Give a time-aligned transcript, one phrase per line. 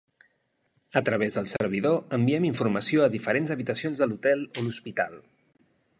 [0.93, 5.21] A través del servidor enviem la informació a diferents habitacions de l'hotel o hospital.